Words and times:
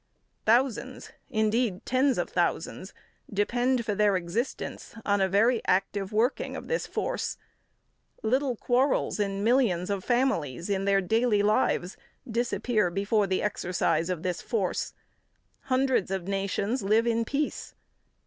Thousands, 0.47 1.11
indeed, 1.29 1.85
tens 1.85 2.17
of 2.17 2.27
thousands, 2.27 2.91
depend 3.31 3.85
for 3.85 3.93
their 3.93 4.15
existence 4.15 4.95
on 5.05 5.21
a 5.21 5.29
very 5.29 5.61
active 5.67 6.11
working 6.11 6.55
of 6.55 6.67
this 6.67 6.87
force. 6.87 7.37
Little 8.23 8.55
quarrels 8.55 9.19
of 9.19 9.29
millions 9.29 9.91
of 9.91 10.03
families 10.03 10.71
in 10.71 10.85
their 10.85 11.01
daily 11.01 11.43
lives 11.43 11.97
disappear 12.27 12.89
before 12.89 13.27
the 13.27 13.43
exercise 13.43 14.09
of 14.09 14.23
this 14.23 14.41
force. 14.41 14.93
Hundreds 15.65 16.09
of 16.09 16.27
nations 16.27 16.81
live 16.81 17.05
in 17.05 17.23
peace. 17.23 17.75